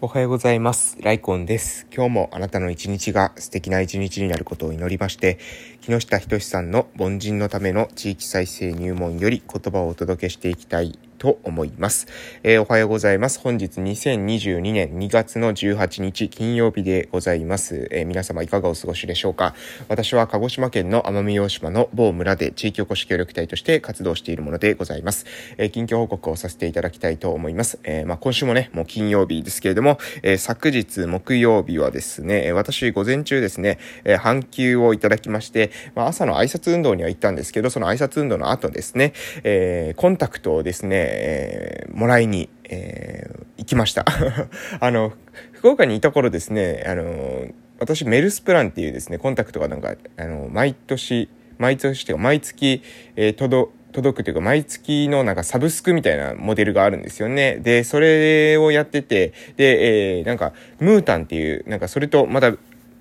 [0.00, 0.96] おはようございます。
[1.00, 1.88] ライコンです。
[1.92, 5.40] 今日もあなたの一日が素敵な一日になることを祈りまして、
[5.80, 12.06] 木下仁さんの凡人のための地域再生入門より言葉をお届けしていきたいと思います。
[12.42, 13.40] えーおはようございます。
[13.40, 17.88] 本日2022年2月の18日金曜日でございます。
[17.90, 19.54] えー皆様いかがお過ごしでしょうか
[19.88, 25.26] 私は鹿児島県の奄美大島の某村で地域おこし協力隊として活動しているものでございます。
[25.58, 27.78] えー近況報告をさせていただきたいと思います。
[27.82, 44.04] えまあ、今週もね、もう金曜日ですけれども、え昨日木曜日はですね、私午前中ですね、えー半休をいただきまして、まあ、朝の挨拶運動には行ったんですけど、その挨拶運動の後ですね、えコンタクトをですね、えーもらいに、えー行きました。
[44.80, 45.12] あの、
[45.52, 47.48] 福岡にいた頃ですね、あの、
[47.80, 52.82] 私メルスプランっていうですね、コンタクトがなんか、あの、毎年、毎年というか毎月、
[53.16, 57.56] えー届届くというか毎月のなんかサブスクみたいなモデルがあるんですよね。
[57.56, 62.52] で、それをやってて、で、えーなんか、ムータンっていう、なんかそれとまた、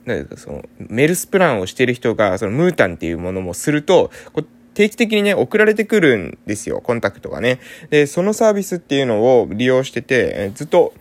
[0.05, 4.43] なんかそのメルスプランをしてる人が、そのムータンっていうものもすると、こ
[4.77, 7.59] 定期的にね、送られてくるんですよ、コンタクトがね。
[7.89, 10.93] で、そのサービスっていうのを利用してて、えずっと、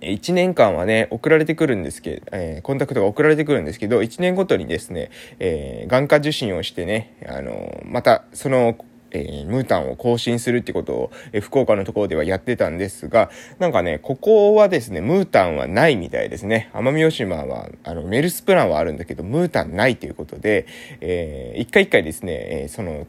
[0.00, 8.76] 1年間はね、送られてくるんですけど、えーコンタクトが送られてくるんですけど、1年ごとにですね、えー眼科受診をしてね、あのまた、その、
[9.12, 16.70] えームータンを更新するってことを、えー福岡のところではやってたんですが、なんかね、ここはですね、ムータンはないみたいですね。
[16.72, 20.66] 奄美大島は、あの、メルスプランはあるんだけど、ムータンないということで、
[21.00, 23.06] えー一回一回ですね、えーその、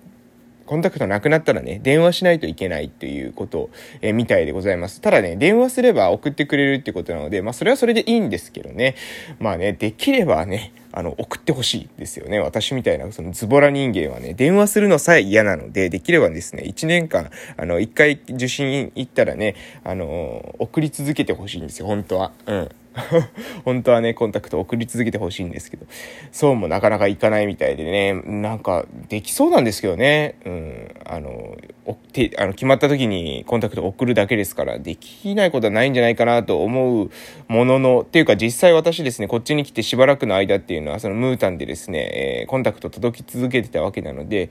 [0.66, 3.70] コンタクトなくなったらね、電話しないといけないということ、
[4.02, 5.02] えーみたいでございます。
[5.02, 8.96] ただね、電話すれば送ってくれるってことなので、まあそれはそれでいいんですけどね。
[9.40, 12.40] まあね、できればね、あの、送ってほしいですよね。
[12.40, 22.32] 私みたいな、そのズボラ人間はね、電話するのさえ嫌なので、できればですね、1年間、あの、1回受診行ったらね、あの、送り続けてほしいんですよ、本当は。
[22.46, 22.70] うん。
[23.66, 25.86] 本当はね、コンタクト送り続けてほしいんですけど、
[26.32, 31.58] そうもなかなかいかないみたいでね、なんか、できそうなんですけどね、うん、あの、
[31.92, 37.12] てあの決まった時にコンタクト送るだけですから、できないことはないんじゃないかなと思う
[37.48, 44.50] ものの、っていうか実際私ですね、こっちに来てしばらくの間っていうのは、そのムータンでですね、えーコンタクト届き続けてたわけなので、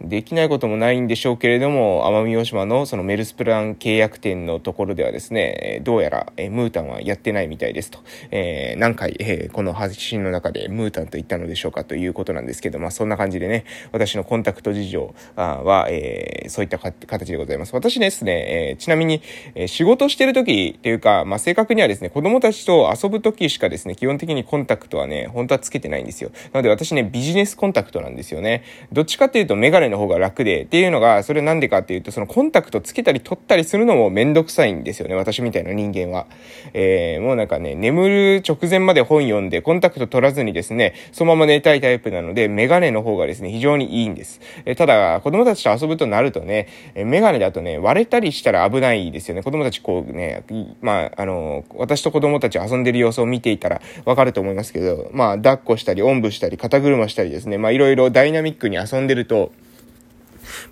[0.00, 7.98] できないこともないんでしょうけれども、奄美大島のそのメルスプラン契約店のところではですね、どうやら、えームータンはやってないみたいですと、
[8.30, 17.74] えー何回、えこの発信の中でムータンと言ったのでしょうかということなんですけど、まあそんな感じでね、私のコンタクト事情は、えそういったか形でございます。
[17.74, 19.22] 私ですね、えーちなみに、
[19.54, 26.30] えー仕事してる時っていうか、まあ正確にはですね、子供たちと遊ぶ時しかですね、基本的にコンタクトはね、本当はつけてないんですよ。
[26.52, 28.64] なので私ね、ビジネスコンタクトなんですよね。
[28.92, 36.26] どっちかっていうとメガネの方が楽で、っていうのが、それなんでかっていうと、そのコンタクトつけたり取ったりするのもめんどくさいんですよね、私みたいな人間は。
[36.74, 44.40] えーもうなんかね、眠る直前まで本読んで、コンタクト取らずにですね、そのまま寝たいタイプなので、メガネの方がですね、非常にいいんです。
[44.64, 46.61] えーただ、子供たちと遊ぶとなるとね、
[46.94, 49.42] えーメガネだとね、割れたりしたら危ないですよね。
[49.42, 50.44] 子供たちこうね、
[50.80, 59.52] まあ、あの、私と子供たち遊んでる様子を見ていたらわかると思いますけど、まあ、抱っこしたり、おんぶしたり、肩車したりですね、まあ、いろいろダイナミックに遊んでると、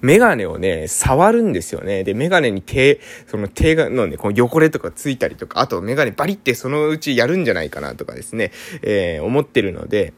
[0.01, 2.05] メガネをね、触るんですよね。
[2.05, 8.53] で、メガネに手、その手がのね、この汚れとかついたりとか、あとメガネバリってそのうちやるんじゃないかなとかですね、
[8.83, 10.13] えー思ってるので、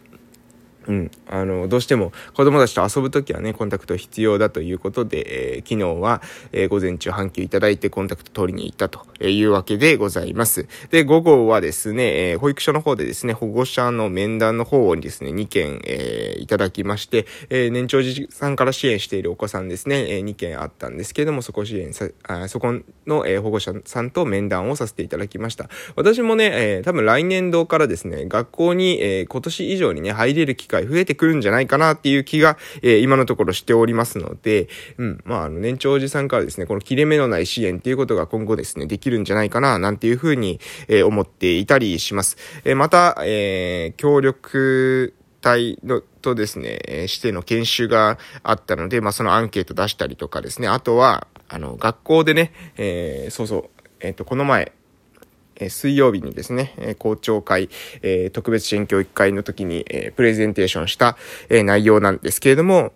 [0.89, 1.11] うん。
[1.29, 6.23] あの、どうしても子供たちと遊ぶときはね、コンタクト必要だということで、えー昨日は、
[6.53, 10.67] えー午前中半休いただいてコンタクト取りに行ったというわけでございます。
[10.91, 22.73] で、午後はですね、えー保育所の方でですね、保護者の面談の方にですね、2件、えーいただきまして、えー年長児さんから支援しているお子さんですね、えー2件あったんですけれども、そこ支援さ、あそこ
[23.07, 25.69] の、えー保護者さんと面談をさせていただきました。
[25.97, 42.37] 私もね、えー多分来年度からですね、学校に、えー今年以上にね、入れる機会増えてくるんじゃないかなっていう気が、えー今のところしておりますので、うん、まあ、あの、年長おじさんからですね、この切れ目のない支援っていうことが今後ですね、できるんじゃないかな、なんていうふうに、えー思っていたりします。
[42.65, 54.73] えーまた、えー協力隊のとですね、えーしての研修があったので、まあ、そのアンケート出したりとかですね、あとは、あの、学校でね、えーそうそう、えっ、と、この前、
[55.57, 57.69] え水曜日にですね、え校長会、
[58.03, 61.17] え特別支援教育会の時に、えプレゼンテーションした、
[61.49, 62.93] え内容なんですけれども、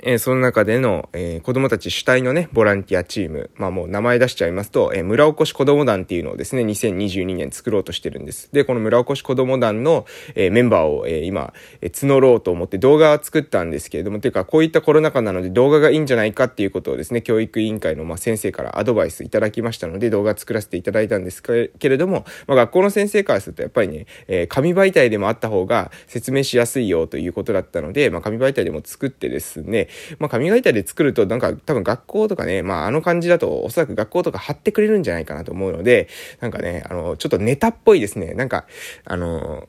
[0.00, 8.50] えー、その中での、えー、子供たち主体のね、ボランティアチーム、まあもう名前出しちゃいますと、えー、村おこし子供団っていうのをですね、2022年作ろうとしてるんです。
[8.52, 29.81] で、この村おこし子供団の、えメンバーを、え今、え募ろうと思って動画を作ったんですけれども、ていうかこういったコロナ禍なので動画がいいんじゃないかっていうことをですね、教育委員会の、ま、先生からアドバイスいただきましたので、動画作らせていただいたんですけれども、まあ学校の先生からするとやっぱりね、え紙媒体でもあった方が説明しやすいよということだったので、まあ紙媒体でも作ってですね、
[30.18, 36.08] まあ紙媒体体で作ると、なんか多分学校とかね、まああの感じだとおそらく学校とか貼ってくれるんじゃないかなと思うので、
[36.40, 38.34] なんかね、あの、ちょっとネタっぽいですね。
[38.34, 38.66] なんか、
[39.04, 39.68] あの、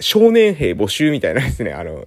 [0.00, 2.04] 少年兵募集みたいなですね、あの、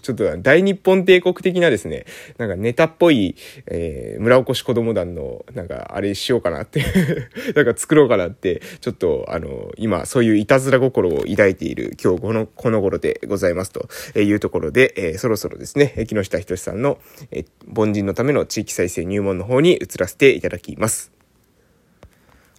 [0.00, 2.04] ちょっと大日本帝国的なですね、
[2.36, 3.36] なんかネタっぽい、
[3.66, 6.82] えー、村おこし子供団の、なんかあれしようかなって
[7.54, 13.88] なんか作ろうかなって、ちょっとあの、今そういういたずら心を抱いている今日この、この頃でございますと
[14.18, 16.98] いうところで、えー、そろそろですね、木下仁さんの、
[17.30, 21.17] えー、凡人のための地域再生入門の方に移らせていただきます。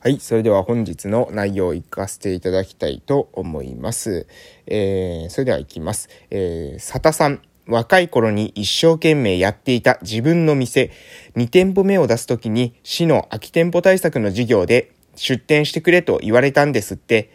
[0.02, 0.22] はい。
[0.22, 4.28] それでは本日の内容を活かせていただきたいと思います。
[4.66, 6.08] えー、それでは行きます。
[6.30, 7.42] えー、佐田さん。
[7.68, 10.90] 若い頃に一生懸命やっていた自分の店、
[11.36, 17.30] 2店舗目を出すときに市の空き店舗対策の事業で出店してくれと言われたんですって、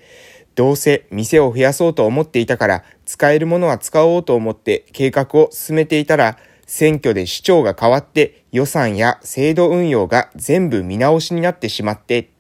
[0.55, 12.31] どうせ店を増やそうと思っていたから使えるものは使おうと思って計画を進めていたら選挙で市長が変わって予算や制度運用が全部見直しになってしまって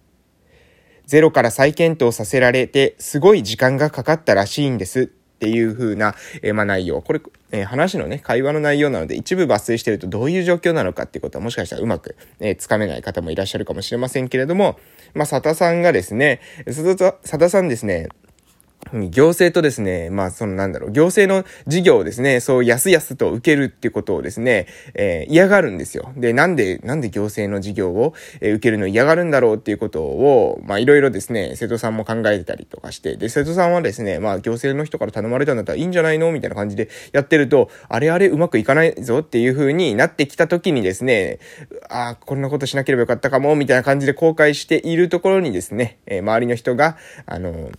[1.06, 7.02] ゼロから再検討させられて、すごい時間がかかったらしいんですっていう風な、えー、まあ、内容。
[7.02, 7.20] これ、
[7.50, 14.78] えー、話のね、会話の内容なので、一部抜粋してるとどういう状況なのかっていうことはもしかしたらうまく、えー、つかめない方もいらっしゃるかもしれませんけれども、
[15.12, 18.08] まあ、佐田さんがですね、佐田さんですね、
[18.92, 26.12] 行政とですね、まあ、そのなんだろう、行政の事業をですね、そうやすやすと受けるってことをですね、えー、嫌がるんですよ。
[26.16, 36.30] で、なんで、なんで行政の事業を、受けるの嫌がるんだろうっていうことを、まあ、いろいろですね、瀬戸さんも考えてたりとかして、で、瀬戸さんはですね、まあ、行政の人から頼まれたんだったらいいんじゃないの？
[36.32, 41.38] みたいな感じでやってると、あれあれうまくいかないぞっていう風になってきた時にですね、
[41.88, 46.96] ああ、こんなことしなければよかったかも、みたいな感じで後悔しているところにですね、えー、周りの人が、
[47.26, 47.70] あの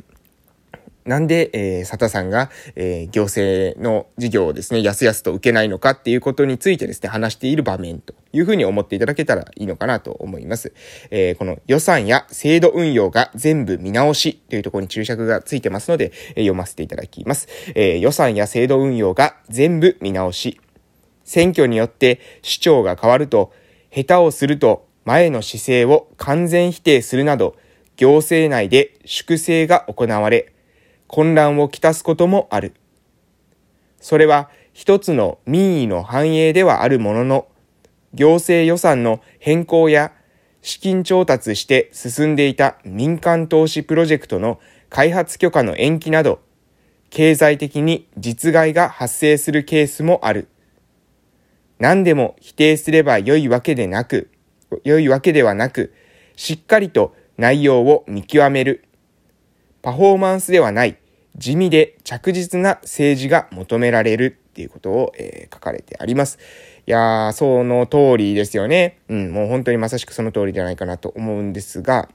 [1.06, 10.74] なんで、えー、佐田さんが、えー、行政の事業をですね、やすやすと受けないのかっていうことについてですね、話している場面というふうに思っていただけたらいいのかなと思います。
[11.12, 17.48] えー、この予算や制度運用が全部見直しというところに注釈がついてますので、え読ませていただきます。
[17.75, 20.60] え予算や制度運用が全部見直し。
[21.24, 23.51] 選挙によって市長が変わると、
[23.92, 27.56] 下手をすると前の姿勢を完全否定するなど、
[27.96, 30.51] 行政内で粛清が行われ、
[31.07, 32.74] 混乱をきたすこともある。
[34.00, 37.48] それは一つの民意の繁栄ではあるものの、
[38.13, 40.12] 行政予算の変更や
[40.62, 44.60] 資金調達して進んでいた民間投資プロジェクトの
[44.90, 46.40] 開発許可の延期など、
[47.10, 50.48] 経済的に実害が発生するケースもある。
[51.78, 54.31] 何でも否定すれば良いわけでなく、
[54.84, 55.94] 良いわけではなく、
[56.36, 58.85] しっかりと内容を見極める。
[59.86, 60.98] パフォーマンスではない
[61.38, 66.40] 地味で着実な政治が求められるっていうことを、えー、書かれてあります。
[66.88, 68.98] いやー、その通りですよね。
[69.10, 72.10] うん、もう本当にまさしくその通りじゃないかなと思うんですが、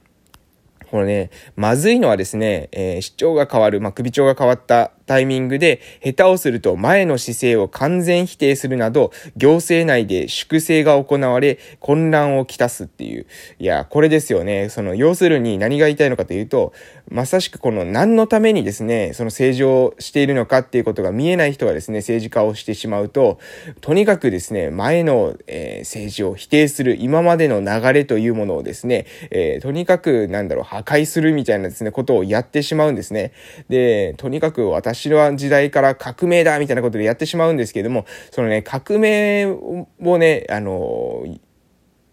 [0.89, 13.25] このね、まずいのはですね、えー、市長が変わる、まあ、首長が変わったタイミングで、下手をすると前の姿勢を完全否定するなど、行政内で粛清が行われ、混乱をきたすっていう。
[13.59, 14.69] いや、これですよね。
[14.69, 16.73] その、要するに何が言いたいのかというと、
[17.09, 23.39] まさしくこの何のためにですね、その政治をしているのかっていうことが見えない人がですね、政治家をしてしまうと、
[23.81, 33.33] とにかくですね、前の、えー、政治を否定する、今までの流れというものをですね、えー、とにかく、なんだろう、破壊するみたいなですね、ことをやってしまうんですね。
[33.69, 41.25] で、とにかく私の時代から革命だみたいなことでやってしまうんですけれども、そのね、革命をね、あの、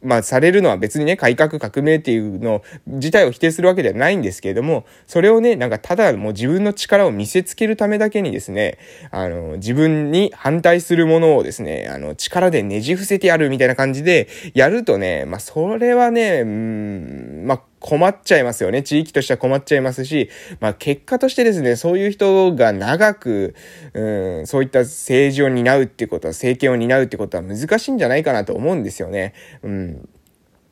[0.02, 8.78] まあ、されるのは別にね、改革革命っていうの自体を否定するわけではないんですけれども、それをね、なんかただもう自分の力を見せつけるためだけにですね、
[9.11, 18.82] あの、自分に反対するものをですね、あの、力でねじ伏せてやるみたいな感じでやるとね、まあ、それはね、うん、まあ、困っちゃいますよね。
[18.82, 20.30] 地域としては困っちゃいますし、
[20.61, 23.54] まあ結果としてですね、そういう人が長く、
[23.94, 29.35] うん、そういった政治を担うっていうことは、政権を担うってことは難しいんじゃないかなと思うんですよね。
[29.62, 30.08] うん。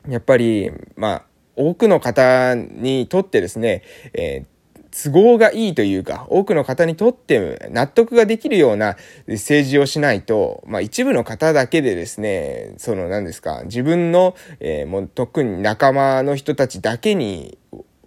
[0.09, 1.23] やっぱり、まあ、
[1.57, 3.83] 多くの方にとってですね、
[4.13, 4.56] えー
[4.91, 8.97] 都合がいいというか、多くの方にとって納得ができるような
[9.29, 17.59] 政治をしないと、まあ一部の方だけでですね、その何ですか、自分の、えー、もう特に仲間の人たちだけに、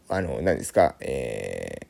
[0.08, 1.88] あの、何ですか、え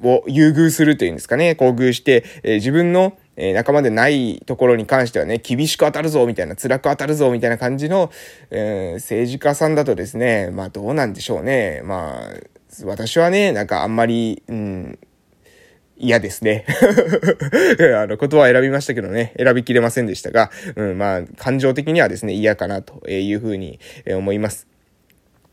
[0.00, 8.10] ー、を優遇するというんですかね、厚遇して、えー、自分のえ、仲間でないところに関してはね、厳しく当たるぞ、みたいな、辛く当たるぞ、みたいな感じの、
[8.50, 11.82] えー、政治家さんだとですね、まあどうなんでしょうね。
[11.84, 12.53] まあ、
[12.84, 14.98] 私はね、なんかあんまり、うん、
[15.96, 16.66] 嫌ですね。
[17.96, 24.66] あの、言葉を選びましたけどね、選びきれませんでしたが、うん、まあ、感情的にはですね、嫌かなというふうに思います。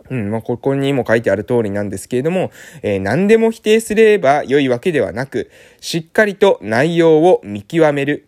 [0.10, 2.52] うん、まあ、ここにも書いてある通りなんですけれども、
[2.82, 5.50] えー、何でも否定すれば良いわけではなく、
[5.80, 8.28] しっかりと内容を見極める。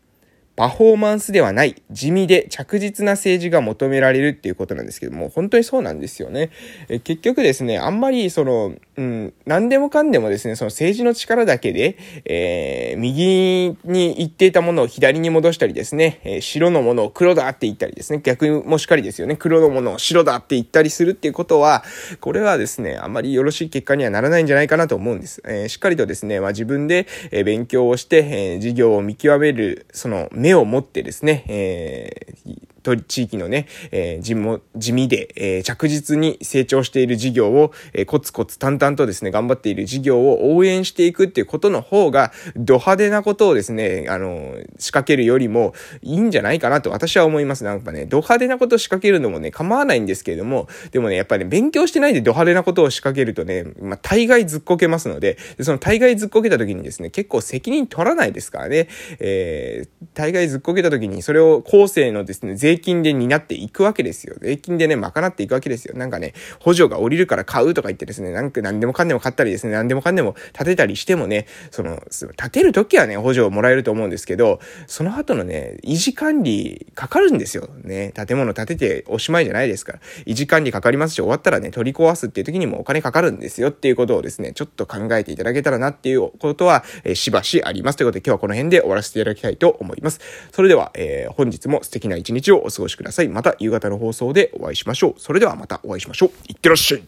[0.56, 6.52] パフォーマンスではない地味で着実な政治が求められるっていうことなんですけども、本当にそうなんですよね。
[6.90, 21.84] え結局ですね、あんまりその、うん、何でもかんでもですね、その政治の力だけで、えー、右に行っていたものを左に戻したりですね、えー、白のものを黒だって言ったりですね、逆もしかりですよね、黒のものを白だって言ったりするっていうことは、
[22.22, 25.42] これはですね、あんまりよろしい結果にはならないんじゃないかなと思うんです。
[25.48, 47.64] えー、しっかりとですね、まあ、自分で、え勉強をして、え授業を見極める、その目を持ってですね、えーと地域のね、えー、地も地味で、えー、着実に成長している事業を、えー、コツコツ淡々とですね、頑張っている事業を応援していくっていうことの方が、ド派手なことをですね、あの、仕掛けるよりもいいんじゃないかなと私は思います。
[47.64, 58.88] なんかね、ド派手なことを仕掛けるのもね、構わないんですけれども、でもね、やっぱり、ね、勉強してないでド派手なことを仕掛けるとね、まあ、大概ずっこけますので、でその大概ずっこけた時にですね、結構責任取らないですからね、
[59.20, 64.36] えー、大概ずっこけた時にそれを後世のですね、税金で担っていくわけですよ。
[64.40, 65.96] 税金でね、賄っていくわけですよ。
[65.96, 72.02] なんかね、補助が降りるから買うとか言ってですね、なんか何でもかんでも買ったりですね、何でもかんでも建てたりしてもね、その、
[72.36, 77.70] 建てるときはね、補助をもらえると思うんですけど、その後のね、維持管理かかるんですよ。
[77.84, 80.00] ね、建物建てておしまいじゃないですから。
[80.26, 87.98] 維持管理かかりますし、終わったらね、取り壊すっていう時にもお金かかるんですよっていうことをですね、ちょっと考えていただけたらなっていうことは、えー、しばしあります。
[87.98, 90.20] ということで今日はこの辺で終わらせていただきたいと思います。
[90.52, 93.30] それでは、えー、本日も素敵な一日ををお過ごしください。
[93.30, 95.20] また夕方の放送でお会いしましょう。
[95.20, 96.30] それではまたお会いしましょう。
[96.48, 97.04] いってらっしゃい。